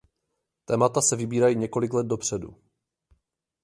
Témata 0.65 1.01
se 1.01 1.15
vybírají 1.15 1.55
několik 1.55 1.93
let 1.93 2.07
dopředu. 2.07 2.57